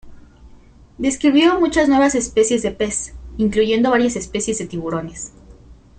[0.97, 5.31] Describió muchas nuevas especies de pez, incluyendo varias especies de tiburones.